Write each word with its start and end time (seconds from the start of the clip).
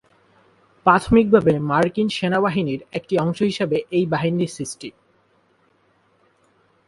প্রাথমিকভাবে 0.85 1.53
মার্কিন 1.69 2.07
সেনাবাহিনীর 2.09 2.81
একটি 2.91 3.13
অংশ 3.17 3.39
হিসেবে 3.41 3.77
এই 3.91 4.05
বাহিনীর 4.05 4.53
সৃষ্টি। 4.57 4.89